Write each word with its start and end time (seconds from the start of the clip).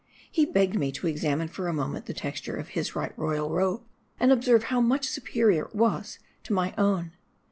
He 0.31 0.47
begged 0.47 0.79
me 0.79 0.91
to 0.93 1.05
examine 1.05 1.47
for 1.47 1.67
a 1.67 1.73
moment 1.73 2.07
the 2.07 2.13
texture 2.15 2.55
of 2.55 2.69
his 2.69 2.95
right 2.95 3.15
royal 3.19 3.51
robe, 3.51 3.83
and 4.19 4.31
observe 4.31 4.63
how 4.63 4.81
much 4.81 5.07
superior 5.07 5.65
it 5.65 5.75
was 5.75 6.17
to 6.41 6.53
my 6.53 6.73
own. 6.75 7.11